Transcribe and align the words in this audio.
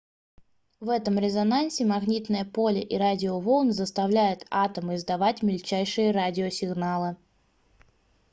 в 0.79 0.89
этом 0.89 1.19
резонансе 1.19 1.85
магнитное 1.85 2.43
поле 2.43 2.81
и 2.81 2.97
радиоволны 2.97 3.71
заставляют 3.71 4.47
атомы 4.49 4.95
издавать 4.95 5.43
мельчайшие 5.43 6.09
радиосигналы 6.09 7.17